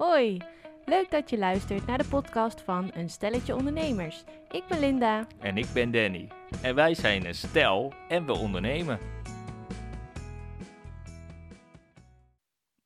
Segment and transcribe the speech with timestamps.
[0.00, 0.38] Hoi,
[0.84, 4.24] leuk dat je luistert naar de podcast van Een Stelletje Ondernemers.
[4.50, 5.26] Ik ben Linda.
[5.38, 6.30] En ik ben Danny.
[6.62, 8.98] En wij zijn een stel en we ondernemen.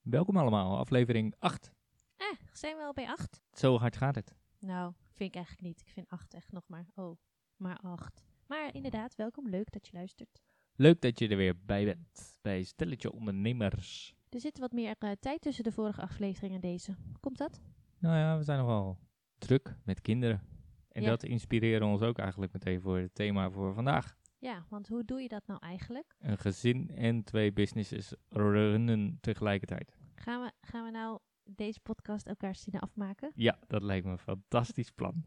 [0.03, 1.71] Welkom allemaal, aflevering 8.
[2.17, 3.43] Eh, zijn we al bij acht?
[3.53, 4.35] Zo hard gaat het.
[4.59, 5.81] Nou, vind ik eigenlijk niet.
[5.81, 7.17] Ik vind acht echt nog maar, oh,
[7.57, 8.25] maar acht.
[8.47, 9.49] Maar inderdaad, welkom.
[9.49, 10.43] Leuk dat je luistert.
[10.77, 14.15] Leuk dat je er weer bij bent bij Stelletje Ondernemers.
[14.35, 16.95] Er zit wat meer eh, tijd tussen de vorige aflevering en deze.
[17.21, 17.61] Komt dat?
[17.99, 18.99] Nou ja, we zijn nogal
[19.39, 20.43] druk met kinderen.
[20.89, 21.09] En Ja.
[21.09, 24.17] dat inspireert ons ook eigenlijk meteen voor het thema voor vandaag.
[24.39, 26.15] Ja, want hoe doe je dat nou eigenlijk?
[26.19, 29.97] Een gezin en twee businesses runnen tegelijkertijd.
[30.15, 33.31] Gaan we, gaan we nou deze podcast elkaar zien afmaken?
[33.35, 35.25] Ja, dat lijkt me een fantastisch plan.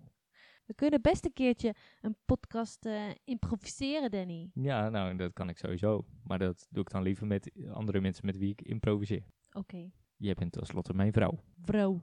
[0.67, 4.51] We kunnen best een keertje een podcast eh, improviseren, Danny.
[4.53, 6.05] Ja, nou, dat kan ik sowieso.
[6.23, 9.23] Maar dat doe ik dan liever met andere mensen met wie ik improviseer.
[9.51, 9.89] Oké.
[10.17, 11.39] Jij bent tenslotte mijn vrouw.
[11.55, 12.01] Bro.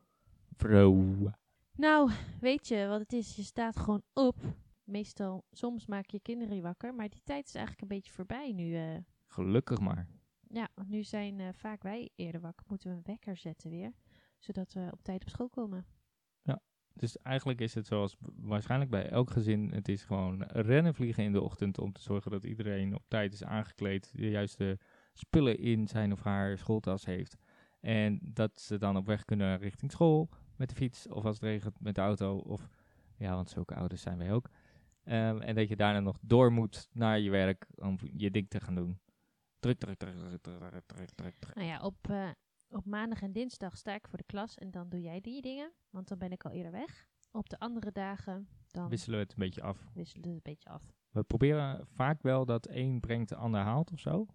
[0.56, 1.30] Vrouw.
[1.76, 3.36] Nou, weet je wat het is?
[3.36, 4.36] Je staat gewoon op.
[4.84, 8.76] Meestal, soms maak je kinderen wakker, maar die tijd is eigenlijk een beetje voorbij nu.
[8.76, 8.96] eh.
[9.26, 10.08] Gelukkig maar.
[10.48, 12.66] ja, want nu zijn eh, vaak wij eerder wakker.
[12.68, 13.92] Moeten we een wekker zetten weer,
[14.38, 15.86] zodat we op tijd op school komen.
[16.94, 21.32] Dus eigenlijk is het zoals waarschijnlijk bij elk gezin: het is gewoon rennen vliegen in
[21.32, 24.78] de ochtend om te zorgen dat iedereen op tijd is aangekleed, de juiste
[25.12, 27.36] spullen in zijn of haar schooltas heeft.
[27.80, 31.44] En dat ze dan op weg kunnen richting school met de fiets of als het
[31.44, 32.36] regent met de auto.
[32.36, 32.68] Of
[33.16, 34.50] ja, want zulke ouders zijn wij ook.
[35.04, 38.60] Ehm, en dat je daarna nog door moet naar je werk om je ding te
[38.60, 38.98] gaan doen.
[39.58, 40.42] Druk, druk, druk,
[40.86, 41.54] druk, druk.
[41.54, 42.28] Nou ja, op eh,
[42.74, 45.72] op maandag en dinsdag sta ik voor de klas en dan doe jij die dingen,
[45.90, 47.08] want dan ben ik al eerder weg.
[47.32, 49.90] Op de andere dagen, dan Wisselen we het een beetje af.
[49.94, 50.92] wisselen we het een beetje af.
[51.10, 54.26] We proberen vaak wel dat één brengt de ander haalt of zo.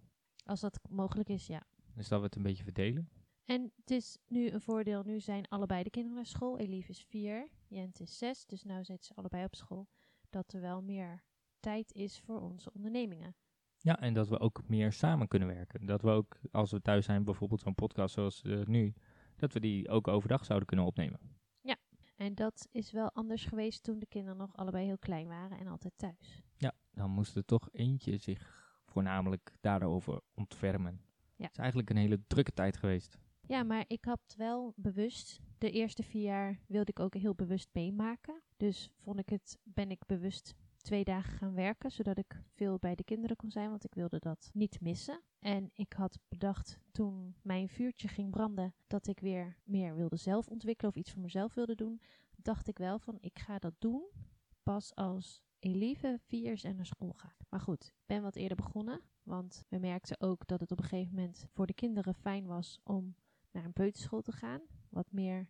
[0.44, 1.62] Als dat mogelijk is, ja.
[1.94, 3.08] Dus dat we het een beetje verdelen.
[3.44, 5.02] En het is nu een voordeel.
[5.02, 6.58] Nu zijn allebei de kinderen naar school.
[6.58, 8.46] Elif is vier, Jent is zes.
[8.46, 9.88] Dus nu zitten ze allebei op school.
[10.30, 11.22] Dat er wel meer
[11.60, 13.36] tijd is voor onze ondernemingen.
[13.82, 15.86] Ja, en dat we ook meer samen kunnen werken.
[15.86, 18.94] Dat we ook, als we thuis zijn, bijvoorbeeld zo'n podcast zoals eh, nu,
[19.36, 21.20] dat we die ook overdag zouden kunnen opnemen.
[22.20, 25.66] En dat is wel anders geweest toen de kinderen nog allebei heel klein waren en
[25.66, 26.42] altijd thuis.
[26.56, 31.00] Ja, dan moest er toch eentje zich voornamelijk daarover ontfermen.
[31.36, 31.44] Ja.
[31.44, 33.18] Het is eigenlijk een hele drukke tijd geweest.
[33.46, 37.68] Ja, maar ik had wel bewust, de eerste vier jaar wilde ik ook heel bewust
[37.72, 38.42] meemaken.
[38.56, 42.94] Dus vond ik het, ben ik bewust twee dagen gaan werken, zodat ik veel bij
[42.94, 45.20] de kinderen kon zijn, want ik wilde dat niet missen.
[45.38, 50.48] En ik had bedacht toen mijn vuurtje ging branden, dat ik weer meer wilde zelf
[50.48, 52.00] ontwikkelen of iets voor mezelf wilde doen.
[52.36, 54.04] Dacht ik wel van, ik ga dat doen
[54.62, 57.44] pas als Elieve vier is en naar school gaat.
[57.48, 60.84] Maar goed, ik ben wat eerder begonnen, want we merkten ook dat het op een
[60.84, 63.14] gegeven moment voor de kinderen fijn was om
[63.50, 64.60] naar een peuterschool te gaan.
[64.88, 65.48] Wat meer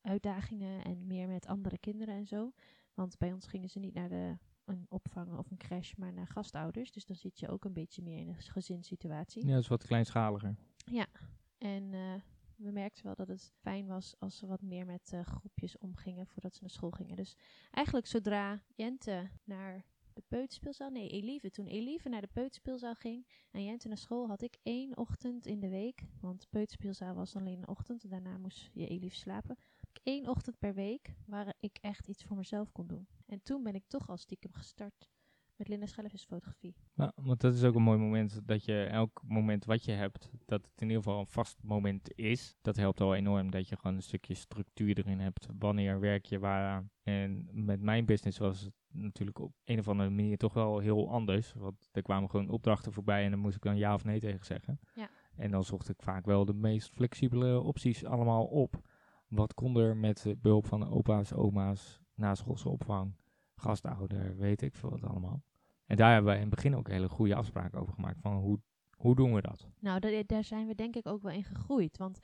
[0.00, 2.52] uitdagingen en meer met andere kinderen en zo.
[2.94, 6.26] Want bij ons gingen ze niet naar de, een opvang of een crash, maar naar
[6.26, 6.92] gastouders.
[6.92, 9.46] Dus dan zit je ook een beetje meer in een gezinssituatie.
[9.46, 10.56] Ja, dat is wat kleinschaliger.
[11.58, 12.14] En eh,
[12.56, 16.26] we merkten wel dat het fijn was als ze wat meer met eh, groepjes omgingen
[16.26, 17.16] voordat ze naar school gingen.
[17.16, 17.36] Dus
[17.70, 23.64] eigenlijk zodra Jente naar de peuterspeelzaal, nee Elieve, toen Elieve naar de peuterspeelzaal ging en
[23.64, 27.58] Jente naar school, had ik één ochtend in de week, want de peuterspeelzaal was alleen
[27.58, 29.56] een ochtend en daarna moest je Elieve slapen.
[30.02, 33.06] Één ochtend per week waar ik echt iets voor mezelf kon doen.
[33.34, 35.10] En toen ben ik toch al stiekem gestart
[35.56, 36.74] met Linda Schellevis fotografie.
[36.94, 40.30] Ja, want dat is ook een mooi moment dat je elk moment wat je hebt,
[40.44, 42.56] dat het in ieder geval een vast moment is.
[42.62, 45.46] Dat helpt al enorm dat je gewoon een stukje structuur erin hebt.
[45.58, 46.90] Wanneer werk je waaraan?
[47.02, 51.10] En met mijn business was het natuurlijk op een of andere manier toch wel heel
[51.10, 51.52] anders.
[51.52, 54.46] Want er kwamen gewoon opdrachten voorbij en dan moest ik dan ja of nee tegen
[54.46, 54.80] zeggen.
[54.94, 55.10] Ja.
[55.36, 58.88] En dan zocht ik vaak wel de meest flexibele opties allemaal op.
[59.28, 63.14] Wat kon er met eh, behulp van opa's, oma's, naschoolse opvang,
[63.54, 65.42] gastouder, weet ik veel wat allemaal.
[65.86, 68.20] En daar hebben wij in het begin ook hele goede afspraken over gemaakt.
[68.20, 68.60] Van hoe,
[68.96, 69.68] hoe doen we dat?
[69.80, 71.96] Nou, da- daar zijn we denk ik ook wel in gegroeid.
[71.96, 72.18] Want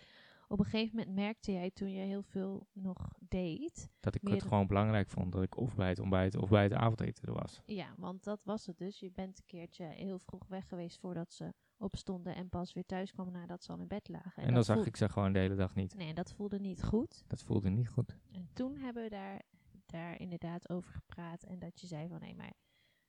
[0.48, 3.90] op een gegeven moment merkte jij toen je heel veel nog deed.
[4.00, 6.72] Dat ik het gewoon belangrijk vond dat ik of bij het ontbijt of bij het
[6.72, 7.60] avondeten er was.
[7.66, 9.00] Ja, want dat was het dus.
[9.00, 13.12] Je bent een keertje heel vroeg weg geweest voordat ze opstonden en pas weer thuis
[13.12, 14.42] kwamen nadat ze al in bed lagen.
[14.42, 15.96] En, dan zag ik ze gewoon de hele dag niet.
[15.96, 17.24] Nee, dat voelde niet goed.
[17.26, 18.16] Dat voelde niet goed.
[18.32, 19.42] En toen hebben we daar,
[19.90, 21.42] daar inderdaad over gepraat.
[21.42, 22.52] En dat je zei van, nee, maar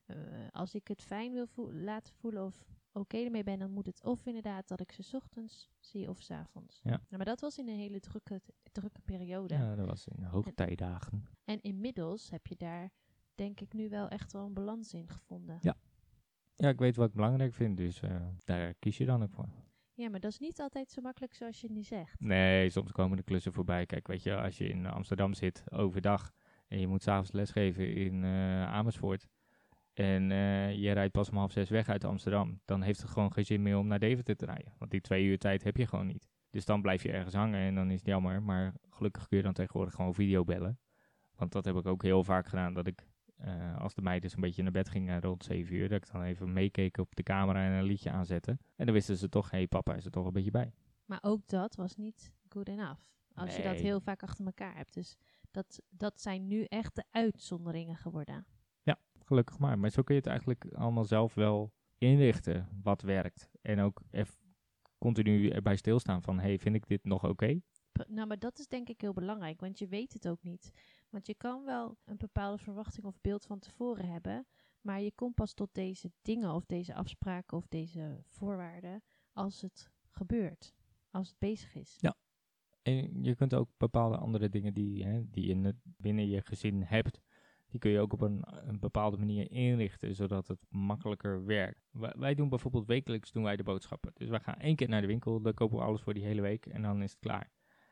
[0.06, 0.16] eh,
[0.52, 4.26] als ik het fijn wil laten voelen of oké ermee ben, dan moet het of
[4.26, 6.80] inderdaad dat ik ze 's ochtends zie of 's avonds.
[6.84, 6.90] Ja.
[6.90, 8.42] Nou, maar dat was in een hele drukke,
[8.72, 9.54] drukke periode.
[9.54, 11.26] Ja, dat was in hoogtijdagen.
[11.44, 12.92] En inmiddels heb je daar,
[13.36, 15.58] denk ik, nu wel echt wel een balans in gevonden.
[15.62, 15.78] Ja.
[16.56, 19.50] Ja, ik weet wat ik belangrijk vind, dus eh, daar kies je dan ook voor.
[19.94, 22.20] Ja, maar dat is niet altijd zo makkelijk zoals je nu zegt.
[22.20, 23.86] Nee, soms komen de klussen voorbij.
[23.86, 26.32] Kijk, weet je, als je in Amsterdam zit overdag
[26.72, 29.28] en je moet s'avonds lesgeven in eh, Amersfoort.
[29.94, 32.60] En eh, je rijdt pas om half zes weg uit Amsterdam.
[32.66, 34.74] Dan heeft het gewoon geen zin meer om naar Deventer te rijden.
[34.78, 36.30] Want die twee uur tijd heb je gewoon niet.
[36.50, 38.44] Dus dan blijf je ergens hangen en dan is het jammer.
[38.44, 40.80] Maar gelukkig kun je dan tegenwoordig gewoon videobellen.
[41.36, 42.74] Want dat heb ik ook heel vaak gedaan.
[42.74, 45.98] Dat ik, eh, als de meiden een beetje naar bed gingen rond zeven uur, dat
[46.06, 48.58] ik dan even meekeek op de camera en een liedje aanzette.
[48.76, 50.74] En dan wisten ze toch, hé hey, papa is er toch een beetje bij.
[51.06, 53.02] Maar ook dat was niet good enough.
[53.34, 54.94] Als je dat heel vaak achter elkaar hebt.
[54.94, 55.18] Dus
[55.52, 58.46] dat, dat zijn nu echt de uitzonderingen geworden.
[59.32, 59.80] Gelukkig maar.
[59.80, 63.50] Maar zo kun je het eigenlijk allemaal zelf wel inrichten wat werkt.
[63.62, 64.34] En ook even
[64.98, 67.62] continu erbij stilstaan van, hey, vind ik dit nog oké?
[68.08, 70.72] Nou, maar dat is denk ik heel belangrijk, want je weet het ook niet.
[71.10, 74.48] Want je kan wel een bepaalde verwachting of beeld van tevoren hebben,
[74.82, 79.04] maar je komt pas tot deze dingen of deze afspraken of deze voorwaarden
[79.34, 80.74] als het gebeurt,
[81.12, 81.98] als het bezig is.
[82.00, 82.16] Ja.
[82.82, 87.22] En je kunt ook bepaalde andere dingen die, hè, die je binnen je gezin hebt,
[87.68, 91.90] die kun je ook op een, een bepaalde manier inrichten, zodat het makkelijker werkt.
[91.92, 94.12] Wij, wij doen bijvoorbeeld wekelijks doen wij de boodschappen.
[94.14, 96.42] Dus wij gaan één keer naar de winkel, dan kopen we alles voor die hele
[96.42, 97.52] week en dan is het klaar.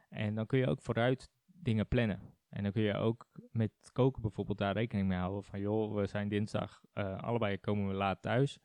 [0.09, 2.19] En dan kun je ook vooruit dingen plannen.
[2.49, 5.43] En dan kun je ook met koken bijvoorbeeld daar rekening mee houden.
[5.43, 8.59] Van joh, we zijn dinsdag, eh, allebei komen we laat thuis.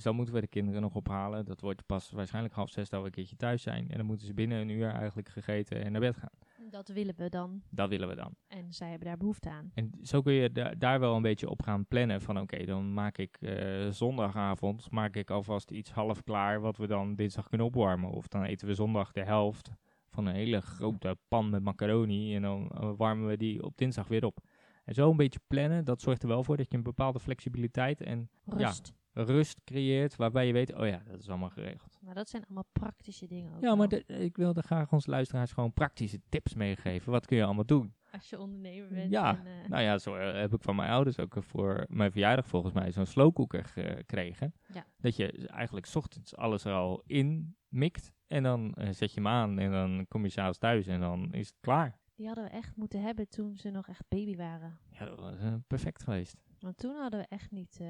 [0.00, 1.44] Dus dan moeten we de kinderen nog ophalen.
[1.44, 3.90] Dat wordt pas waarschijnlijk half zes dat we een keertje thuis zijn.
[3.90, 6.30] En dan moeten ze binnen een uur eigenlijk gegeten en naar bed gaan.
[6.70, 8.34] Dat willen we dan Dat willen we dan.
[8.48, 9.70] en zij hebben daar behoefte aan.
[9.74, 12.20] En zo kun je da- daar wel een beetje op gaan plannen.
[12.20, 16.86] Van oké, dan maak ik eh, zondagavond maak ik alvast iets half klaar wat we
[16.86, 18.10] dan dinsdag kunnen opwarmen.
[18.10, 19.70] Of dan eten we zondag de helft
[20.10, 22.34] van een hele grote pan met macaroni.
[22.34, 24.38] En dan eh, warmen we die op dinsdag weer op.
[24.84, 28.00] En zo een beetje plannen, dat zorgt er wel voor dat je een bepaalde flexibiliteit
[28.00, 28.92] en Rust.
[29.12, 30.16] Rust creëert.
[30.16, 31.98] Waarbij je weet, oh ja, dat is allemaal geregeld.
[32.00, 35.52] Maar dat zijn allemaal praktische dingen ook Ja, maar de- ik wilde graag onze luisteraars
[35.52, 37.12] gewoon praktische tips meegeven.
[37.12, 37.94] Wat kun je allemaal doen?
[38.12, 39.10] Als je ondernemer bent.
[39.10, 41.84] Ja, en, eh, Nou ja, zo eh, heb ik van mijn ouders ook eh, voor
[41.88, 44.54] mijn verjaardag volgens mij zo'n slowcooker gekregen.
[44.72, 44.86] Ja.
[44.98, 48.12] Dat je eigenlijk 's ochtends alles er al in mikt.
[48.26, 51.46] En dan zet je hem aan en dan kom je s'avonds thuis en dan is
[51.48, 51.98] het klaar.
[52.14, 54.78] die hadden we echt moeten hebben toen ze nog echt baby waren.
[54.90, 55.34] Ja, dat was
[55.66, 56.36] perfect geweest.
[56.58, 57.80] Want toen hadden we echt niet...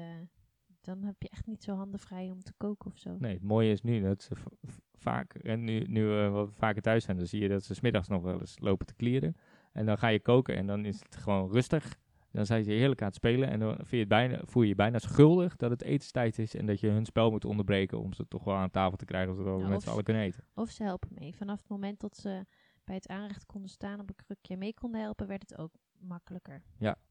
[0.81, 3.15] dan heb je echt niet zo handen vrij om te koken of zo.
[3.19, 4.35] Nee, het mooie is nu dat ze
[4.93, 8.07] vaak, en nu, nu we wat vaker thuis zijn, dan zie je dat ze smiddags
[8.07, 9.35] nog wel eens lopen te klieren.
[9.71, 11.99] En dan ga je koken en dan is het gewoon rustig.
[12.31, 14.69] Dan zijn ze heerlijk aan het spelen en dan vind je het bijna, voel je
[14.69, 18.13] je bijna schuldig dat het etenstijd is en dat je hun spel moet onderbreken om
[18.13, 20.43] ze toch wel aan tafel te krijgen zodat we Ja, met z'n allen kunnen eten.
[20.53, 21.35] Of ze helpen mee.
[21.35, 22.45] Vanaf het moment dat ze
[22.83, 26.61] bij het aanrecht konden staan op een krukje mee konden helpen, werd het ook makkelijker.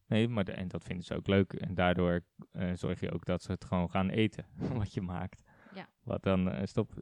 [0.06, 2.20] Nee, maar de- en dat vinden ze ook leuk en daardoor
[2.50, 4.44] eh, zorg je ook dat ze het gewoon gaan eten
[4.78, 5.42] wat je maakt.
[5.74, 5.88] Ja.
[6.02, 6.92] Wat dan eh, stop,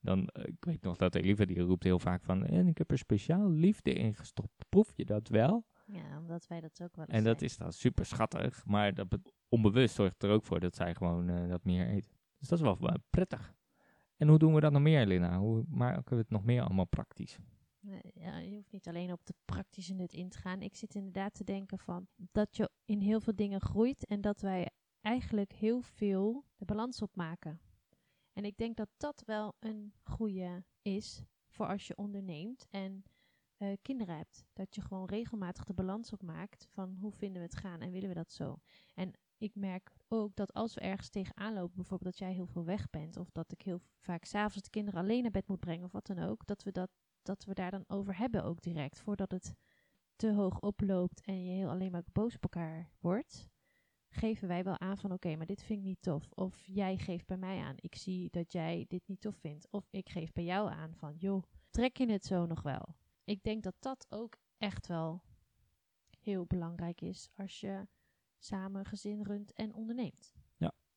[0.00, 2.90] dan, eh, ik weet nog dat Eliva die roept heel vaak van en ik heb
[2.90, 4.64] er speciaal liefde in gestopt.
[4.68, 5.64] Proef je dat wel?
[5.84, 9.08] Ja, omdat wij dat ook wel eens En dat is dan super schattig, maar dat
[9.08, 12.12] be- onbewust zorgt er ook voor dat zij gewoon dat meer eten.
[12.38, 13.54] Dus dat is wel wel prettig.
[14.16, 15.38] En hoe doen we dat nog meer, Lina?
[15.38, 17.38] Hoe maken we het nog meer allemaal praktisch?
[17.88, 20.62] Nee, ja, je hoeft niet alleen op de praktische nut in te gaan.
[20.62, 24.40] Ik zit inderdaad te denken van dat je in heel veel dingen groeit en dat
[24.40, 24.70] wij
[25.00, 27.60] eigenlijk heel veel de balans opmaken.
[28.32, 33.04] En ik denk dat dat wel een goede is voor als je onderneemt en
[33.56, 34.44] eh, kinderen hebt.
[34.52, 38.08] Dat je gewoon regelmatig de balans opmaakt van hoe vinden we het gaan en willen
[38.08, 38.58] we dat zo.
[38.94, 42.64] En ik merk ook dat als we ergens tegenaan lopen, bijvoorbeeld dat jij heel veel
[42.64, 45.84] weg bent, of dat ik heel vaak s'avonds de kinderen alleen naar bed moet brengen,
[45.84, 46.90] of wat dan ook, dat we, dat,
[47.28, 49.54] dat we daar dan over hebben ook direct, voordat het
[50.16, 53.48] te hoog oploopt en je heel alleen maar boos op elkaar wordt,
[54.08, 56.30] geven wij wel aan van oké, maar dit vind ik niet tof.
[56.32, 59.68] Of jij geeft bij mij aan, ik zie dat jij dit niet tof vindt.
[59.70, 62.94] Of ik geef bij jou aan van joh, trek je het zo nog wel?
[63.24, 65.22] Ik denk dat dat ook echt wel
[66.18, 67.86] heel belangrijk is als je
[68.38, 70.36] samen gezin runt en onderneemt.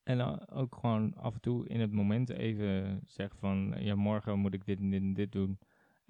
[0.03, 4.39] En dan ook gewoon af en toe in het moment even zeggen van, ja, morgen
[4.39, 5.59] moet ik dit en dit en dit doen.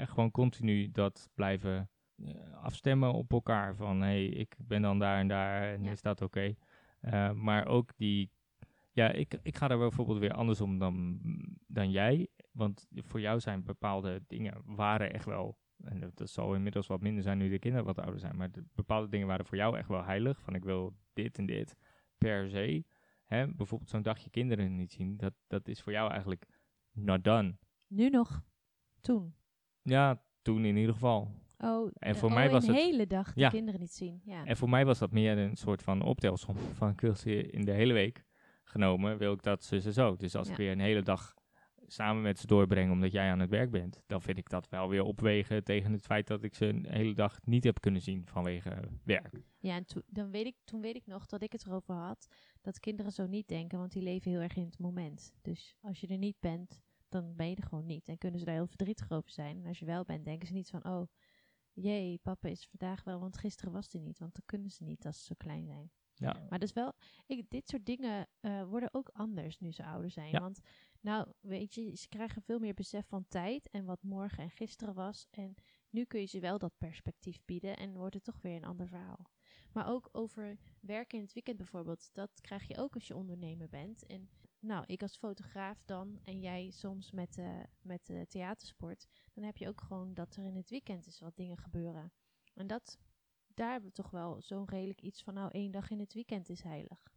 [0.02, 3.76] En gewoon continu dat blijven eh, afstemmen op elkaar.
[3.76, 5.92] Van, hé, hey, ik ben dan daar en daar en Ja.
[5.92, 6.56] is dat oké?
[7.00, 8.32] Eh, maar ook die,
[8.92, 11.20] ja, ik, ik ga daar bijvoorbeeld weer andersom dan,
[11.68, 12.28] dan jij.
[12.52, 17.02] Want voor jou zijn bepaalde dingen waren echt wel, en dat, dat zal inmiddels wat
[17.02, 18.36] minder zijn nu de kinderen wat ouder zijn.
[18.38, 20.42] Maar de, bepaalde dingen waren voor jou echt wel heilig.
[20.42, 21.76] Van, ik wil dit en dit
[22.18, 22.86] per se.
[23.26, 26.48] Hè, bijvoorbeeld zo'n dagje kinderen niet zien, dat, dat is voor jou eigenlijk
[26.92, 27.58] not done.
[27.88, 28.44] Nu nog,
[29.02, 29.40] toen.
[29.84, 31.32] Ja, toen in ieder geval.
[31.58, 33.50] Oh, En voor oh, mij was een het- hele dag de Ja.
[33.50, 34.22] kinderen niet zien.
[34.26, 34.46] Ja.
[34.46, 36.56] En voor mij was dat meer een soort van optelsom.
[36.58, 38.26] Van ik wil ze in de hele week
[38.64, 40.16] genomen, wil ik dat ze ze zo.
[40.16, 41.34] Dus als ik weer een hele dag
[41.88, 44.90] samen met ze doorbrengen omdat jij aan het werk bent, dan vind ik dat wel
[44.90, 48.28] weer opwegen tegen het feit dat ik ze een hele dag niet heb kunnen zien
[48.28, 49.42] vanwege werk.
[49.60, 52.28] Ja, en toen- dan weet ik, toen weet ik nog dat ik het erover had
[52.62, 55.34] dat kinderen zo niet denken, want die leven heel erg in het moment.
[55.42, 56.82] Dus als je er niet bent,
[57.12, 58.08] dan ben je er gewoon niet.
[58.08, 59.58] En kunnen ze daar heel verdrietig over zijn.
[59.58, 61.08] En als je wel bent, denken ze niet van, oh,
[61.74, 64.20] jee, papa is vandaag wel, want gisteren was hij niet.
[64.20, 65.92] Want dan kunnen ze niet als ze zo klein zijn.
[66.16, 66.94] Ja, Maar dat is wel,
[67.26, 70.30] ik, dit soort dingen eh, worden ook anders nu ze ouder zijn.
[70.30, 70.40] Ja.
[70.40, 70.60] Want
[71.00, 74.94] nou, weet je, ze krijgen veel meer besef van tijd en wat morgen en gisteren
[74.94, 75.28] was.
[75.30, 75.56] En
[75.90, 78.88] nu kun je ze wel dat perspectief bieden en wordt het toch weer een ander
[78.88, 79.32] verhaal.
[79.74, 83.70] Maar ook over werken in het weekend bijvoorbeeld, dat krijg je ook als je ondernemer
[83.70, 84.06] bent.
[84.06, 84.30] En
[84.62, 89.58] nou, ik als fotograaf dan en jij soms met, eh met de theatersport, dan heb
[89.58, 92.12] je ook gewoon dat er in het weekend is wat dingen gebeuren.
[92.54, 93.00] En dat,
[93.48, 96.50] daar hebben we toch wel zo'n redelijk iets van, nou, één dag in het weekend
[96.50, 97.10] is heilig.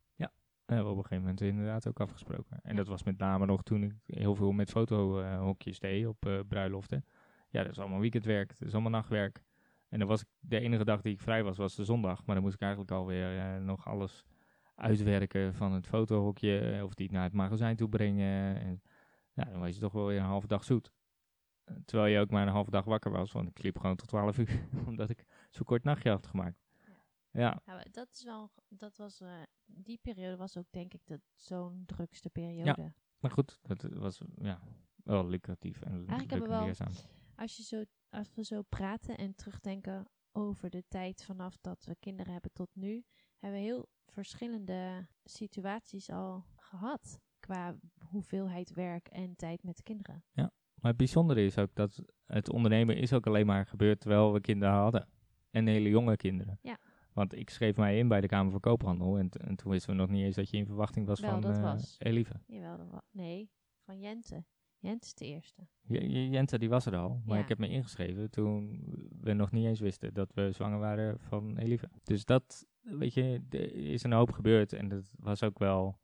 [0.67, 2.61] hebben we op een gegeven moment inderdaad ook afgesproken.
[2.63, 2.77] En Ja.
[2.77, 7.05] dat was met name nog toen ik heel veel met fotohokjes deed op eh, bruiloften.
[7.49, 9.43] Ja, dat is allemaal weekendwerk, dat is allemaal nachtwerk.
[9.89, 12.25] En dan was ik, de enige dag die ik vrij was, was de zondag.
[12.25, 14.25] Maar dan moest ik eigenlijk alweer eh, nog alles
[14.75, 16.59] uitwerken van het fotohokje.
[16.59, 18.61] eh, Of die naar het magazijn toe brengen.
[18.61, 18.83] En
[19.33, 20.93] ja, dan was je toch wel weer een halve dag zoet.
[21.64, 24.09] Eh, Terwijl je ook maar een halve dag wakker was, want ik liep gewoon tot
[24.09, 24.69] 12 uur.
[24.88, 26.62] omdat ik zo'n kort nachtje had gemaakt.
[27.31, 31.21] Ja, Nou, dat is wel, dat was, eh, die periode was ook denk ik de,
[31.35, 32.93] zo'n drukste periode.
[33.19, 34.61] maar goed, dat was ja,
[35.04, 36.73] wel lucratief en hebben leuk we wel-.
[37.37, 41.97] Als, je zo, als we zo praten en terugdenken over de tijd vanaf dat we
[42.00, 43.04] kinderen hebben tot nu,
[43.38, 47.76] hebben we heel verschillende situaties al gehad qua
[48.08, 50.25] hoeveelheid werk en tijd met de kinderen.
[50.75, 54.40] Maar het bijzondere is ook dat het ondernemen is ook alleen maar gebeurd terwijl we
[54.40, 55.08] kinderen hadden.
[55.50, 56.58] En hele jonge kinderen.
[56.62, 56.78] Ja.
[57.12, 59.18] Want ik schreef mij in bij de Kamer van Koophandel.
[59.18, 61.56] En, toen wisten we nog niet eens dat je in verwachting was Wel, van dat
[61.56, 61.96] eh, was.
[61.99, 62.40] Elieve.
[62.46, 63.50] Jawel, dat wa- nee,
[63.84, 64.44] van Jente.
[64.78, 65.66] Jente is de eerste.
[65.82, 67.23] J- J- Jente die was er al.
[67.25, 67.42] Maar Ja.
[67.42, 68.82] ik heb me ingeschreven toen
[69.20, 71.90] we nog niet eens wisten dat we zwanger waren van Elieve.
[72.02, 74.73] Dus dat, weet je, er is een hoop gebeurd.
[74.73, 75.99] En dat was ook wel...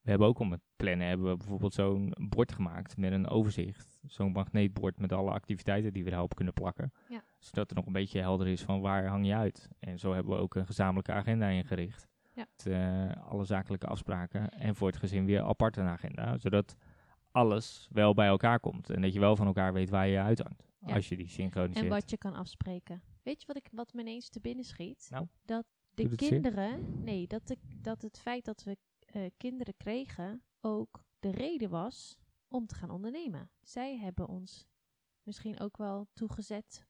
[0.00, 4.00] We hebben ook om het plannen hebben we bijvoorbeeld zo'n bord gemaakt met een overzicht.
[4.06, 6.92] Zo'n magneetbord met alle activiteiten die we daarop kunnen plakken.
[7.08, 7.22] Ja.
[7.38, 9.68] Zodat er nog een beetje helder is van waar hang je uit.
[9.78, 12.08] En zo hebben we ook een gezamenlijke agenda ingericht.
[12.32, 12.46] Ja.
[12.56, 14.48] Met, eh, alle zakelijke afspraken.
[14.48, 16.38] En voor het gezin weer apart een agenda.
[16.38, 16.76] Zodat
[17.30, 18.90] alles wel bij elkaar komt.
[18.90, 20.72] En dat je wel van elkaar weet waar je uithangt.
[20.86, 20.94] Ja.
[20.94, 21.84] Als je die synchroniseert.
[21.84, 23.02] En wat je kan afspreken.
[23.22, 25.06] Weet je wat, ik, wat me ineens te binnen schiet?
[25.10, 25.64] Nou, dat
[25.94, 31.30] de kinderen, nee, dat, de, dat het feit dat we eh, kinderen kregen ook de
[31.30, 33.50] reden was om te gaan ondernemen.
[33.62, 34.66] Zij hebben ons
[35.22, 36.86] misschien ook wel toegezet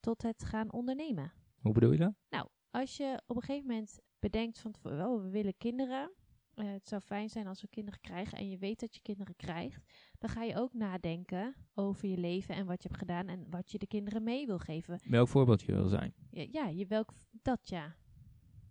[0.00, 1.32] tot het gaan ondernemen.
[1.60, 2.14] Hoe bedoel je dat?
[2.28, 6.12] Nou, als je op een gegeven moment bedenkt van, oh, we willen kinderen.
[6.54, 9.36] eh, het zou fijn zijn als we kinderen krijgen en je weet dat je kinderen
[9.36, 9.84] krijgt.
[10.18, 13.70] Dan ga je ook nadenken over je leven en wat je hebt gedaan en wat
[13.70, 15.00] je de kinderen mee wil geven.
[15.04, 16.14] Welk voorbeeld je wil zijn.
[16.30, 17.12] Ja, ja je welk,
[17.42, 17.96] dat ja.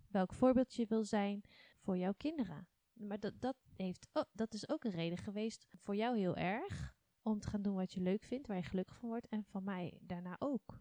[0.08, 1.42] Welk voorbeeld je wil zijn
[1.80, 2.68] voor jouw kinderen.
[2.92, 6.96] Maar dat, dat, heeft, oh, dat is ook een reden geweest voor jou heel erg.
[7.22, 9.28] Om te gaan doen wat je leuk vindt, waar je gelukkig van wordt.
[9.28, 10.80] En van mij daarna ook.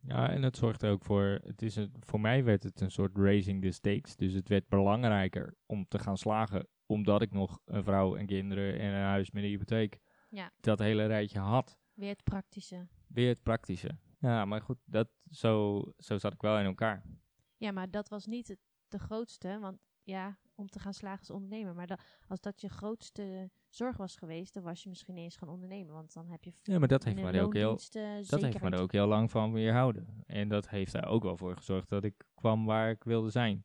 [0.00, 1.40] Ja, en het zorgt er ook voor.
[1.44, 4.16] Het is een, voor mij werd het een soort raising the stakes.
[4.16, 6.68] Dus het werd belangrijker om te gaan slagen.
[6.86, 9.98] Omdat ik nog een vrouw en kinderen en een huis met een hypotheek.
[10.28, 10.52] Ja.
[10.60, 11.78] Dat hele rijtje had.
[11.92, 12.86] Weer het praktische.
[13.06, 13.98] Weer het praktische.
[14.18, 17.02] Ja, maar goed, dat, zo, zo zat ik wel in elkaar.
[17.56, 18.58] Ja, maar dat was niet het,
[18.88, 19.58] de grootste.
[19.60, 21.74] Want ja, om te gaan slagen als ondernemer.
[21.74, 25.48] Maar da- als dat je grootste zorg was geweest, dan was je misschien eens gaan
[25.48, 25.94] ondernemen.
[25.94, 27.70] Want dan heb je Ja, maar dat heeft er ook heel,
[28.30, 30.22] dat heeft me er ook heel lang van weerhouden.
[30.26, 33.62] En dat heeft er ook wel voor gezorgd dat ik kwam waar ik wilde zijn.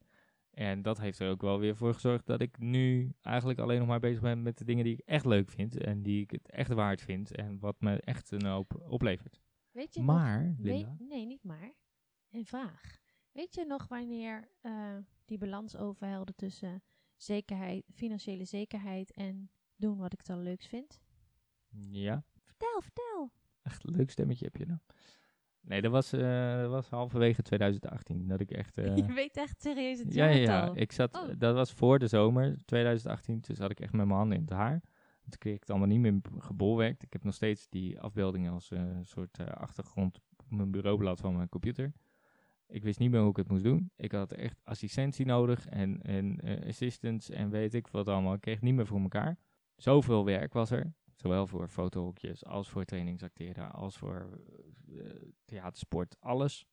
[0.50, 3.88] En dat heeft er ook wel weer voor gezorgd dat ik nu eigenlijk alleen nog
[3.88, 5.78] maar bezig ben met de dingen die ik echt leuk vind.
[5.78, 7.36] En die ik het echt waard vind.
[7.36, 9.42] En wat me echt een hoop oplevert.
[9.72, 11.74] Weet je Maar, weet- Linda, nee, niet maar.
[12.30, 12.99] Een vraag.
[13.40, 16.82] Weet je nog wanneer eh, die balans overhelde tussen
[17.16, 21.00] zekerheid, financiële zekerheid en doen wat ik dan leuks vind?
[21.90, 23.32] ja, Vertel, vertel.
[23.62, 24.80] echt een leuk stemmetje heb je nou.
[25.62, 28.78] Nee, dat was, eh, dat was halverwege 2018 dat ik echt...
[28.78, 30.72] eh, je weet echt serieus het Ja, ja, ja.
[30.74, 31.30] Ik zat, Oh.
[31.38, 33.42] dat was voor de zomer 2018.
[33.42, 34.80] Toen zat ik echt met mijn handen in het haar.
[35.22, 37.04] Toen kreeg ik het allemaal niet meer gebolwerkt.
[37.04, 41.50] Ik heb nog steeds die afbeeldingen als eh, soort achtergrond op mijn bureaublad van mijn
[41.50, 41.94] computer.
[42.72, 43.92] Ik wist niet meer hoe ik het moest doen.
[43.96, 48.34] Ik had echt assistentie nodig en, en eh, en weet ik wat allemaal.
[48.34, 49.38] Ik kreeg niet meer voor elkaar.
[49.76, 50.94] Zoveel werk was er.
[51.16, 54.42] Zowel voor fotohokjes als voor trainingsacteren, als voor
[54.88, 55.06] eh,
[55.46, 56.66] theatersport, alles.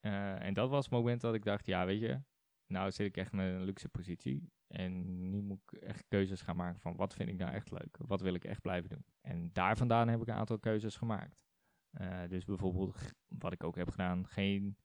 [0.00, 2.20] Eh, en dat was het moment dat ik dacht, ja weet je,
[2.66, 4.52] nou zit ik echt met een luxe positie.
[4.66, 7.98] En nu moet ik echt keuzes gaan maken van wat vind ik nou echt leuk?
[8.06, 9.04] Wat wil ik echt blijven doen?
[9.20, 11.36] En daar vandaan heb ik een aantal keuzes gemaakt.
[12.28, 14.76] Dus bijvoorbeeld, wat ik ook heb gedaan, geen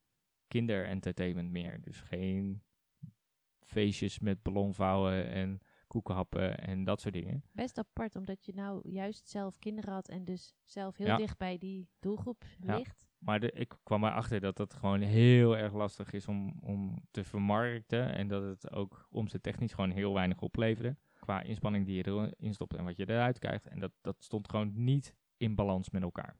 [0.48, 1.80] kinderentertainment meer.
[1.80, 2.62] Dus geen
[3.60, 7.44] feestjes met ballonvouwen en koekenhappen en dat soort dingen.
[7.52, 11.16] Best apart, omdat je nou juist zelf kinderen had en dus zelf heel Ja.
[11.16, 12.76] dicht bij die doelgroep Ja.
[12.76, 13.06] ligt.
[13.18, 17.24] Maar de, ik kwam erachter dat dat gewoon heel erg lastig is om, om te
[17.24, 18.14] vermarkten.
[18.14, 20.96] En dat het ook omzettechnisch gewoon heel weinig opleverde.
[21.18, 23.66] Qua inspanning die je erin stopt en wat je eruit krijgt.
[23.66, 26.36] En dat, dat stond gewoon niet in balans met elkaar.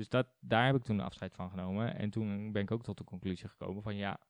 [0.00, 1.96] Dus dat, daar heb ik toen afscheid van genomen.
[1.96, 4.20] En toen ben ik ook tot de conclusie gekomen van ja,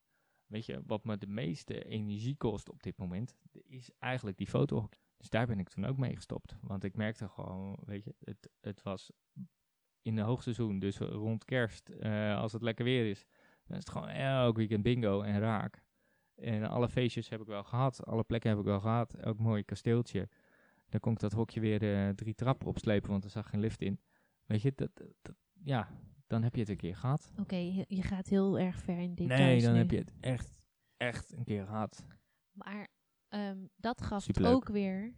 [0.47, 4.89] weet je, wat me de meeste energie kost op dit moment, is eigenlijk die foto.
[5.17, 6.57] Dus daar ben ik toen ook mee gestopt.
[6.61, 9.11] Want ik merkte gewoon, weet je, het, het was
[10.03, 13.27] in de hoogseizoen, dus rond kerst, eh, als het lekker weer is,
[13.65, 15.83] dan is het gewoon elk weekend bingo en raak.
[16.35, 19.65] En alle feestjes heb ik wel gehad, alle plekken heb ik wel gehad, elk mooi
[19.65, 20.29] kasteeltje.
[20.89, 23.83] Dan kon ik dat hokje weer eh, drie trappen opslepen, want er zag geen lift
[23.83, 24.01] in.
[24.47, 24.91] Weet je, dat,
[25.65, 25.89] ja,
[26.27, 27.33] dan heb je het een keer gehad.
[27.39, 29.79] Oké, je- je gaat heel erg ver in details Nee, dan nu.
[29.79, 30.59] heb je het echt,
[30.97, 32.05] echt een keer gehad.
[32.53, 32.89] Maar
[33.29, 34.55] ehm, dat gaf Superleuk.
[34.55, 35.15] ook weer...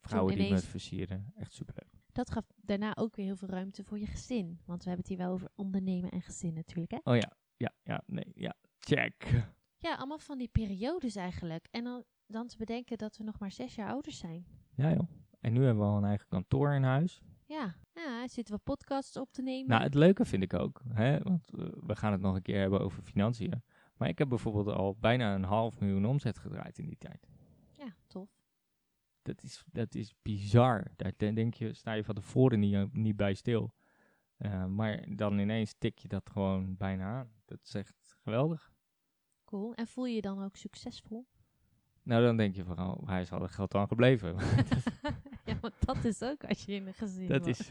[0.00, 1.90] Vrouwen die me versieren, echt superleuk.
[2.12, 4.60] Dat gaf daarna ook weer heel veel ruimte voor je gezin.
[4.64, 6.98] Want we hebben het hier wel over ondernemen en gezin natuurlijk, hè?
[7.02, 9.44] Oh ja, ja, ja, nee, ja, check.
[9.76, 11.68] Ja, allemaal van die periodes eigenlijk.
[11.70, 14.46] En dan, dan te bedenken dat we nog maar zes jaar ouder zijn.
[14.74, 15.10] Ja joh.
[15.40, 17.22] En nu hebben we al een eigen kantoor in huis.
[17.52, 19.68] Ja, ja zitten we podcasts op te nemen.
[19.68, 22.60] Nou, het leuke vind ik ook, hè, want eh, we gaan het nog een keer
[22.60, 23.62] hebben over financiën.
[23.96, 27.28] Maar ik heb bijvoorbeeld al bijna een half miljoen omzet gedraaid in die tijd.
[27.72, 28.30] Ja, tof.
[29.22, 30.90] Dat is, dat is bizar.
[30.96, 33.74] Daar de- denk je, sta je van tevoren niet, eh, niet bij stil.
[34.36, 37.32] Eh, maar dan ineens tik je dat gewoon bijna aan.
[37.44, 38.72] Dat is echt geweldig.
[39.44, 39.74] Cool.
[39.74, 41.26] En voel je je dan ook succesvol?
[42.02, 44.36] Nou, dan denk je vooral, waar is al geld dan gebleven?
[45.62, 47.70] ja, want dat is ook als je in een gezin dat is...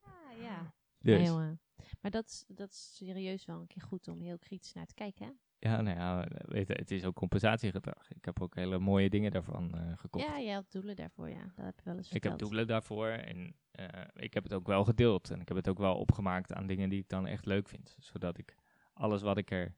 [0.00, 0.74] Ah, ja.
[0.98, 1.56] Dus, Ja.
[2.00, 4.94] Maar dat is, dat is serieus wel een keer goed om heel kritisch naar te
[4.94, 5.32] kijken, hè?
[5.68, 8.10] ja, nou ja, weet je, het is ook compensatiegedrag.
[8.10, 10.24] Ik heb ook hele mooie dingen daarvan eh, gekocht.
[10.24, 11.52] Ja, jij had doelen daarvoor, ja.
[11.56, 14.66] Dat heb je wel eens Ik heb doelen daarvoor en eh, ik heb het ook
[14.66, 15.30] wel gedeeld.
[15.30, 17.96] En ik heb het ook wel opgemaakt aan dingen die ik dan echt leuk vind.
[17.98, 18.56] Zodat ik
[18.92, 19.74] alles wat ik er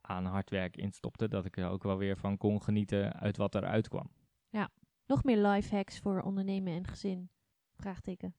[0.00, 3.54] aan hard werk instopte, dat ik er ook wel weer van kon genieten uit wat
[3.54, 4.10] eruit kwam.
[5.12, 7.30] Nog meer life hacks voor ondernemen en gezin?
[7.74, 8.34] Vraagteken.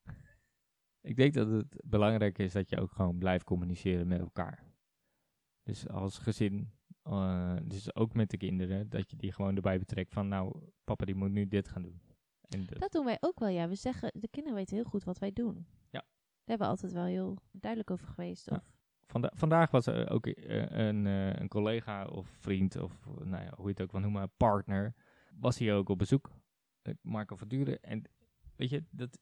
[1.02, 4.64] Ik denk dat het belangrijk is dat je ook gewoon blijft communiceren met elkaar.
[5.64, 6.72] Dus als gezin,
[7.04, 11.06] eh, dus ook met de kinderen, dat je die gewoon erbij betrekt van nou, papa
[11.06, 12.02] die moet nu dit gaan doen.
[12.50, 13.68] En dat- Dat doen wij ook wel, ja.
[13.68, 15.56] We zeggen, de kinderen weten heel goed wat wij doen.
[15.90, 16.00] Ja.
[16.00, 16.04] Daar
[16.46, 18.50] hebben we altijd wel heel duidelijk over geweest.
[18.50, 18.56] Ja.
[18.56, 18.72] Of,
[19.08, 23.54] Vanda- vandaag was er ook eh, een, eh, een collega of vriend of nou ja,
[23.56, 24.94] hoe je het ook wil noemen, partner,
[25.40, 26.30] was hier ook op bezoek.
[26.84, 27.82] Eh, Marco van Duren.
[27.82, 28.04] En
[28.56, 29.20] weet je, dat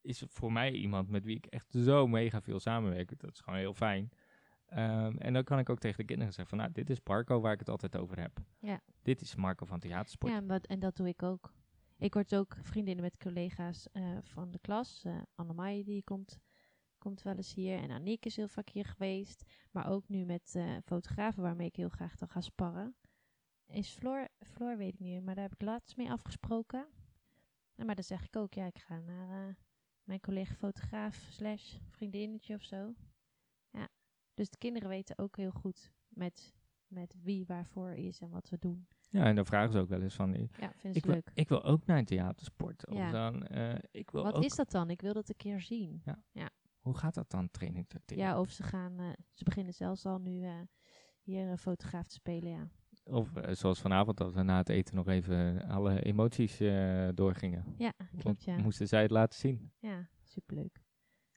[0.00, 3.20] is voor mij iemand met wie ik echt zo mega veel samenwerk.
[3.20, 4.10] Dat is gewoon heel fijn.
[4.66, 7.40] Ehm, en dan kan ik ook tegen de kinderen zeggen van, nou, dit is Marco
[7.40, 8.38] waar ik het altijd over heb.
[8.58, 8.80] Ja.
[9.02, 10.32] Dit is Marco van Theatersport.
[10.32, 11.52] Ja, en, dat doe ik ook.
[11.98, 15.04] Ik word ook vriendinnen met collega's eh, van de klas.
[15.04, 16.38] eh Annemai die komt,
[16.98, 17.78] komt wel eens hier.
[17.78, 19.42] En Aniek is heel vaak hier geweest.
[19.70, 22.96] Maar ook nu met fotografen waarmee ik heel graag dan ga sparren.
[23.66, 26.88] Is Floor, Floor weet ik niet meer, maar daar heb ik laatst mee afgesproken.
[27.78, 29.54] Nou, maar dan zeg ik ook, ja, ik ga naar eh,
[30.02, 32.94] mijn collega fotograaf slash vriendinnetje of zo.
[33.70, 33.88] Ja,
[34.34, 36.54] dus de kinderen weten ook heel goed met,
[36.86, 38.88] met wie waarvoor is en wat we doen.
[39.08, 41.30] Ja, en dan vragen ze ook wel eens van, eh, Ja, vinden ik wil, leuk.
[41.34, 42.86] ik wil ook naar een theatersport.
[42.88, 43.10] Of Ja.
[43.10, 44.90] dan, eh, ik wil Wat ook, is dat dan?
[44.90, 46.02] Ik wil dat een keer zien.
[46.78, 47.86] hoe gaat dat dan, training?
[48.06, 50.48] Ja, of ze gaan, ze beginnen zelfs al nu
[51.22, 52.68] hier een fotograaf te spelen, ja.
[53.10, 57.74] Of eh, zoals vanavond, dat we na het eten nog even alle emoties eh, doorgingen.
[57.76, 58.56] Ja, klopt, ja.
[58.56, 59.72] moesten zij het laten zien.
[59.78, 60.82] Ja, superleuk.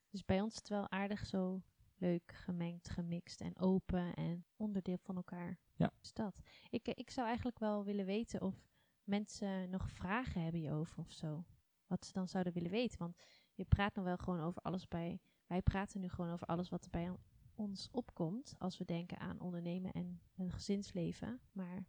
[0.09, 1.61] Dus bij ons is het wel aardig zo
[1.95, 5.59] leuk gemengd, gemixt en open en onderdeel van elkaar.
[5.73, 5.91] Ja.
[5.99, 6.39] Dus dat.
[6.69, 8.55] Ik, eh, ik zou eigenlijk wel willen weten of
[9.03, 11.45] mensen nog vragen hebben hierover of zo.
[11.87, 12.99] Wat ze dan zouden willen weten.
[12.99, 13.15] Want
[13.53, 15.19] je praat nog wel gewoon over alles bij...
[15.47, 17.11] Wij praten nu gewoon over alles wat er bij
[17.61, 18.55] ons opkomt.
[18.57, 21.39] Als we denken aan ondernemen en een gezinsleven.
[21.51, 21.85] Maar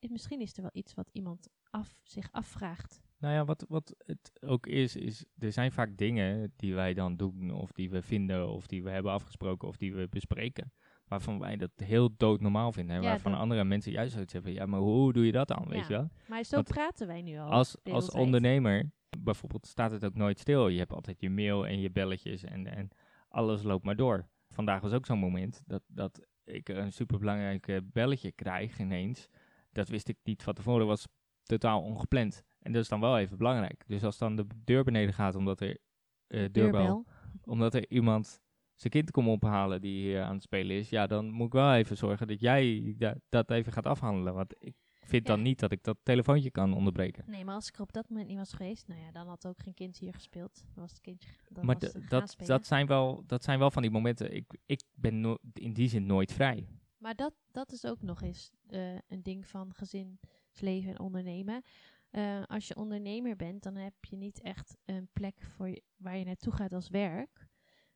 [0.00, 3.00] misschien is er wel iets wat iemand af, zich afvraagt.
[3.18, 7.16] Nou ja, wat, wat het ook is, is er zijn vaak dingen die wij dan
[7.16, 10.72] doen, of die we vinden, of die we hebben afgesproken, of die we bespreken.
[11.04, 12.96] Waarvan wij dat heel doodnormaal vinden.
[12.96, 14.52] En Ja, waarvan andere mensen juist zoiets hebben.
[14.52, 15.64] Ja, maar hoe doe je dat dan?
[15.68, 15.86] Weet Ja.
[15.88, 16.08] je wel?
[16.28, 17.50] Maar zo Want praten wij nu al.
[17.50, 20.68] Als, als ondernemer, bijvoorbeeld, staat het ook nooit stil.
[20.68, 22.88] Je hebt altijd je mail en je belletjes en, en
[23.28, 24.28] alles loopt maar door.
[24.52, 29.28] Vandaag was ook zo'n moment dat, dat ik een superbelangrijk eh, belletje krijg ineens.
[29.72, 31.08] Dat wist ik niet van tevoren, was
[31.42, 32.42] totaal ongepland.
[32.58, 33.84] En dat is dan wel even belangrijk.
[33.86, 35.78] Dus als dan de deur beneden gaat omdat er
[36.26, 37.06] eh, deurbel,
[37.44, 38.40] omdat er iemand
[38.74, 41.74] zijn kind komt ophalen die hier aan het spelen is, ja, dan moet ik wel
[41.74, 44.34] even zorgen dat jij da- dat even gaat afhandelen.
[44.34, 44.74] Want ik
[45.10, 47.24] vind dan niet dat ik dat telefoontje kan onderbreken.
[47.26, 49.46] Nee, maar als ik er op dat moment niet was geweest, nou ja, dan had
[49.46, 50.54] ook geen kind hier gespeeld.
[50.74, 53.70] Dan was het kindje dan maar was het dat, dat, zijn wel, dat zijn wel
[53.70, 54.34] van die momenten.
[54.34, 56.68] Ik, ik ben no- in die zin nooit vrij.
[56.98, 61.62] Maar dat, dat is ook nog eens eh, een ding van gezinsleven en ondernemen.
[62.10, 66.16] Eh, als je ondernemer bent, dan heb je niet echt een plek voor je, waar
[66.16, 67.48] je naartoe gaat als werk.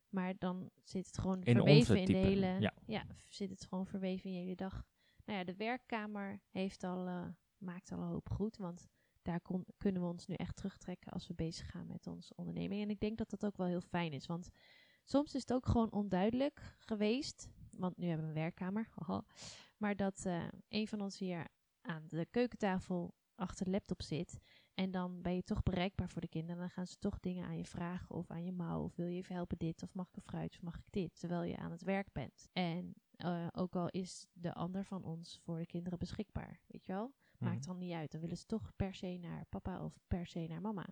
[0.09, 2.71] Maar dan zit het gewoon In verweven in de hele.
[2.85, 3.05] ja.
[3.27, 4.85] zit het gewoon verweven in je hele dag.
[5.25, 8.57] Nou ja, de werkkamer heeft al, eh, maakt al een hoop goed.
[8.57, 8.87] Want
[9.21, 12.81] daar kon, kunnen we ons nu echt terugtrekken als we bezig gaan met onze onderneming.
[12.81, 14.25] En ik denk dat dat ook wel heel fijn is.
[14.25, 14.49] Want
[15.03, 17.49] soms is het ook gewoon onduidelijk geweest.
[17.71, 18.89] Want nu hebben we een werkkamer.
[19.77, 21.47] Maar dat eh, een van ons hier
[21.81, 24.39] aan de keukentafel achter de laptop zit.
[24.75, 26.57] En dan ben je toch bereikbaar voor de kinderen.
[26.61, 28.83] Dan gaan ze toch dingen aan je vragen of aan je mouw.
[28.83, 29.83] Of wil je even helpen dit?
[29.83, 30.51] Of mag ik een fruit?
[30.53, 31.19] Of mag ik dit?
[31.19, 32.49] Terwijl je aan het werk bent.
[32.53, 36.59] En eh, ook al is de ander van ons voor de kinderen beschikbaar.
[36.67, 37.13] Weet je wel?
[37.37, 37.65] Maakt Mhm.
[37.67, 38.11] dan niet uit.
[38.11, 40.87] Dan willen ze toch per se naar papa of per se naar mama.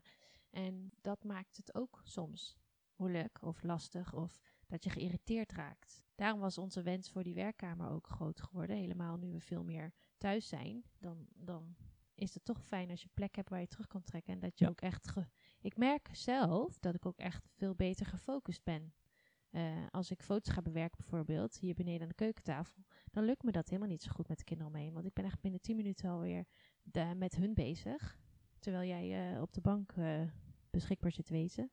[0.50, 2.58] En dat maakt het ook soms
[2.96, 6.04] moeilijk of lastig of dat je geïrriteerd raakt.
[6.16, 8.76] Daarom was onze wens voor die werkkamer ook groot geworden.
[8.76, 11.76] Helemaal nu we veel meer thuis zijn, dan, dan
[12.24, 14.34] is het toch fijn als je plek hebt waar je terug kan trekken.
[14.34, 14.72] En dat je Ja.
[14.72, 15.08] ook echt.
[15.10, 15.28] ge-
[15.62, 18.94] ik merk zelf dat ik ook echt veel beter gefocust ben.
[19.50, 23.52] Eh, als ik foto's ga bewerken bijvoorbeeld, hier beneden aan de keukentafel, dan lukt me
[23.52, 24.94] dat helemaal niet zo goed met de kinderen omheen.
[24.94, 26.46] Want ik ben echt binnen 10 minuten alweer
[26.84, 28.20] da- met hun bezig.
[28.60, 30.22] Terwijl jij eh, op de bank eh,
[30.70, 31.72] beschikbaar zit te wezen.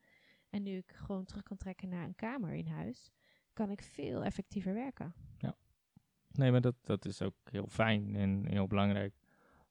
[0.50, 3.10] En nu ik gewoon terug kan trekken naar een kamer in huis,
[3.52, 5.14] kan ik veel effectiever werken.
[6.32, 9.14] Nee, maar dat, dat is ook heel fijn en heel belangrijk.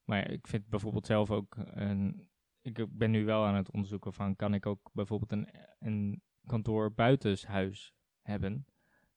[0.10, 2.30] Maar ik vind bijvoorbeeld zelf ook een.
[2.62, 6.94] Ik ben nu wel aan het onderzoeken van kan ik ook bijvoorbeeld een, een kantoor
[6.94, 8.66] buitenshuis hebben.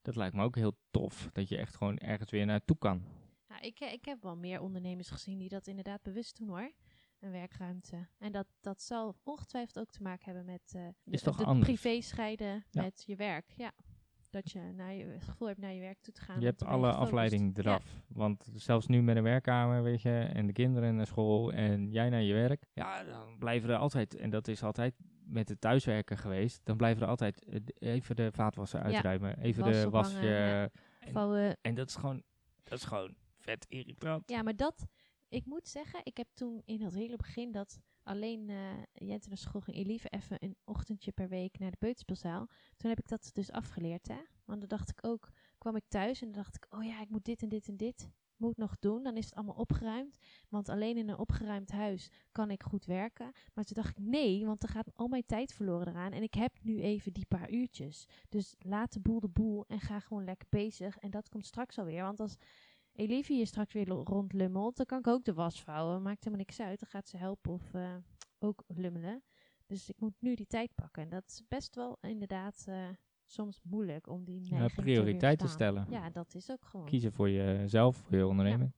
[0.02, 1.28] Dat lijkt me ook heel tof.
[1.32, 3.02] Dat je echt gewoon ergens weer naartoe kan.
[3.48, 6.72] Nou, ik, ik heb wel meer ondernemers gezien die dat inderdaad bewust doen hoor.
[7.18, 8.08] Een werkruimte.
[8.18, 11.44] En dat, dat zal ongetwijfeld ook te maken hebben met eh de, Is toch de
[11.44, 11.66] anders?
[11.66, 12.82] privé scheiden Ja.
[12.82, 13.52] met je werk.
[13.56, 13.72] Ja.
[14.32, 16.40] Dat je naar je, het gevoel hebt naar je werk toe te gaan.
[16.40, 17.62] Je hebt alle afleiding Ja.
[17.62, 17.84] eraf.
[18.08, 22.08] Want zelfs nu met een werkkamer, weet je, en de kinderen naar school en jij
[22.10, 22.66] naar je werk.
[22.72, 27.02] Ja, dan blijven er altijd, en dat is altijd met het thuiswerken geweest, dan blijven
[27.02, 27.60] er altijd eh,
[27.92, 28.84] even de vaatwasser Ja.
[28.86, 29.38] uitruimen.
[29.38, 30.26] Even Was de wasje.
[30.26, 30.68] ja.
[30.98, 32.22] En, Vouwen, en dat is gewoon,
[32.64, 34.30] dat is gewoon vet irritant.
[34.30, 34.86] Ja, maar dat,
[35.28, 39.38] ik moet zeggen, ik heb toen in het hele begin dat alleen eh Jente naar
[39.38, 42.48] school ging, Elieve even een ochtendje per week naar de peuterspeelzaal.
[42.76, 44.20] Toen heb ik dat dus afgeleerd, hè.
[44.44, 47.08] Want dan dacht ik ook, kwam ik thuis en dan dacht ik, oh ja, ik
[47.08, 48.08] moet dit en dit en dit
[48.42, 49.02] moet nog doen.
[49.02, 50.18] Dan is het allemaal opgeruimd.
[50.48, 53.32] Want alleen in een opgeruimd huis kan ik goed werken.
[53.54, 56.12] Maar toen dacht ik, nee, want er gaat al mijn tijd verloren eraan.
[56.12, 58.06] En ik heb nu even die paar uurtjes.
[58.28, 60.98] Dus laat de boel de boel en ga gewoon lekker bezig.
[60.98, 62.02] En dat komt straks alweer.
[62.02, 62.36] Want als
[62.92, 66.02] Elivie hier straks weer lo- rondlummelt, dan kan ik ook de was vouwen.
[66.02, 66.80] Maakt helemaal niks uit.
[66.80, 67.94] Dan gaat ze helpen of eh,
[68.38, 69.22] ook lummelen.
[69.66, 71.02] Dus ik moet nu die tijd pakken.
[71.02, 72.88] En dat is best wel inderdaad eh,
[73.26, 75.86] soms moeilijk om die neiging te prioriteiten stellen.
[75.90, 76.86] Ja, dat is ook gewoon.
[76.86, 78.72] Kiezen voor jezelf, voor je onderneming.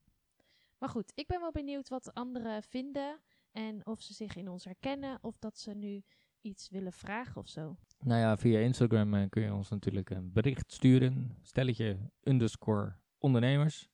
[0.79, 3.21] Maar goed, ik ben wel benieuwd wat anderen vinden.
[3.53, 5.19] En of ze zich in ons herkennen.
[5.21, 6.03] Of dat ze nu
[6.41, 7.77] iets willen vragen of zo.
[7.99, 11.37] Nou ja, via Instagram eh, kun je ons natuurlijk een bericht sturen.
[11.43, 13.89] Stelletje underscore ondernemers.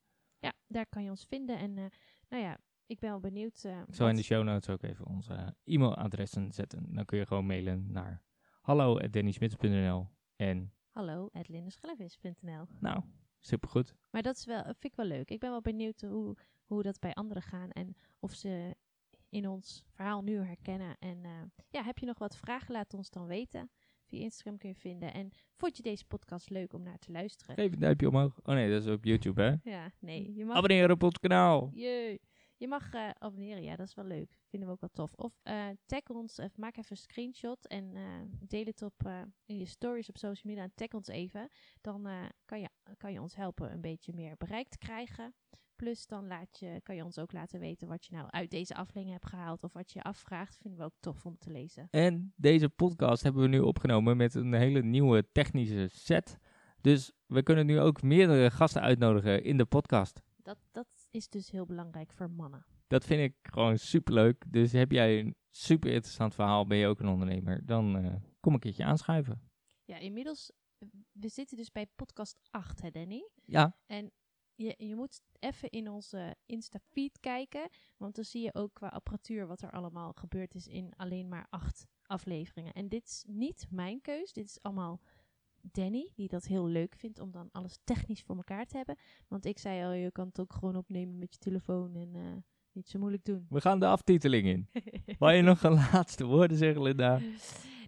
[0.73, 1.59] Daar kan je ons vinden.
[1.59, 1.85] En eh,
[2.29, 3.65] nou ja, ik ben wel benieuwd.
[3.65, 6.95] eh, Ik zal in de show notes ook even onze e-mailadressen zetten.
[6.95, 8.23] Dan kun je gewoon mailen naar
[8.61, 12.67] hallo@dannysmits.nl En Hallo, at lindeschellevis.nl.
[12.79, 13.03] nou,
[13.39, 13.95] supergoed.
[14.11, 15.31] Maar dat is wel, vind ik wel leuk.
[15.31, 18.77] Ik ben wel benieuwd hoe, hoe dat bij anderen gaan en of ze
[19.29, 20.97] in ons verhaal nu herkennen.
[20.99, 21.31] En eh,
[21.71, 22.73] ja, heb je nog wat vragen?
[22.73, 23.71] Laat ons dan weten.
[24.11, 25.13] Via Instagram kun je vinden.
[25.13, 27.55] En vond je deze podcast leuk om naar te luisteren?
[27.55, 28.41] Geef een duimpje omhoog.
[28.43, 29.71] Oh nee, dat is op YouTube hè.
[29.71, 30.35] Ja, nee.
[30.35, 31.71] Je mag, Abonneer op ons kanaal.
[31.73, 32.21] Jee.
[32.57, 33.63] je mag eh, abonneren.
[33.63, 34.39] Ja, dat is wel leuk.
[34.49, 35.13] Vinden we ook wel tof.
[35.15, 36.39] Of eh, tag ons.
[36.39, 37.67] Of maak even een screenshot.
[37.67, 38.03] En eh,
[38.49, 40.63] deel het op eh, in je stories op social media.
[40.63, 41.49] En tag ons even.
[41.81, 45.35] Dan eh, kan, je, kan je ons helpen een beetje meer bereik te krijgen.
[45.81, 48.75] Plus dan laat je, kan je ons ook laten weten wat je nou uit deze
[48.75, 49.63] aflevering hebt gehaald.
[49.63, 50.57] Of wat je je afvraagt.
[50.57, 51.89] Vinden we ook tof om te lezen.
[51.91, 56.39] En deze podcast hebben we nu opgenomen met een hele nieuwe technische set.
[56.81, 60.23] Dus we kunnen nu ook meerdere gasten uitnodigen in de podcast.
[60.37, 62.67] Dat, dat is dus heel belangrijk voor mannen.
[62.87, 64.45] Dat vind ik gewoon superleuk.
[64.49, 68.55] Dus heb jij een super interessant verhaal, ben je ook een ondernemer, dan eh, kom
[68.55, 69.51] een keertje aanschuiven.
[69.85, 70.53] Ja, inmiddels,
[71.13, 73.29] we zitten dus bij podcast 8, hè Danny?
[73.45, 74.13] Ja, En
[74.63, 77.69] je, je moet even in onze Insta-feed kijken.
[77.97, 81.47] Want dan zie je ook qua apparatuur wat er allemaal gebeurd is in alleen maar
[81.51, 82.73] acht afleveringen.
[82.73, 84.33] En dit is niet mijn keus.
[84.33, 85.01] Dit is allemaal
[85.61, 88.97] Danny, die dat heel leuk vindt om dan alles technisch voor elkaar te hebben.
[89.29, 92.23] Want ik zei al, je kan het ook gewoon opnemen met je telefoon en eh,
[92.73, 93.47] niet zo moeilijk doen.
[93.49, 94.69] We gaan de aftiteling in.
[95.19, 97.21] Wil je nog een laatste woorden zeggen, Linda?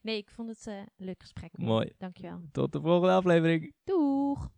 [0.03, 1.59] nee, ik vond het eh, een leuk gesprek.
[1.59, 1.93] Mooi.
[1.99, 2.41] Dankjewel.
[2.53, 3.75] Tot de volgende aflevering.
[3.85, 4.51] Doeg!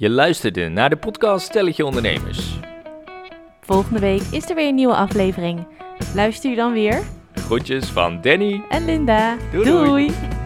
[0.00, 2.58] Je luisterde naar de podcast Stelletje Ondernemers.
[3.60, 5.66] Volgende week is er weer een nieuwe aflevering.
[6.14, 7.02] Luister je dan weer?
[7.34, 8.62] Groetjes van Danny.
[8.68, 9.36] En Linda.
[9.52, 9.86] Doei, doei.
[9.86, 10.39] doei.